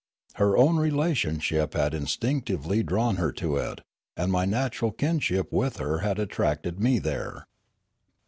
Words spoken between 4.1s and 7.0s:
and my natural kinship with her had attracted me